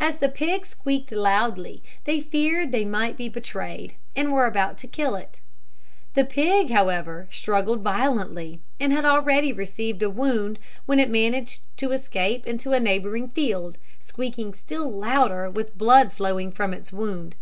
[0.00, 4.86] As the pig squeaked loudly, they feared they might be betrayed, and were about to
[4.86, 5.40] kill it.
[6.14, 11.92] The pig, however, struggled violently, and had already received a wound, when it managed to
[11.92, 16.90] escape into a neighbouring field, squeaking still louder, and with the blood flowing from its
[16.90, 17.34] wound.